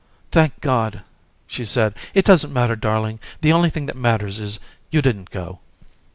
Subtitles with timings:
[0.31, 1.03] "Thank, God,"
[1.45, 1.93] she said.
[2.15, 3.19] "It doesn't matter, darling.
[3.41, 4.57] The only thing that matters is
[4.89, 5.59] you didn't go."